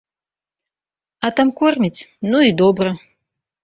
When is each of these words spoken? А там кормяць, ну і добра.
А 1.27 1.33
там 1.41 1.53
кормяць, 1.61 2.05
ну 2.33 2.37
і 2.51 2.61
добра. 2.67 2.89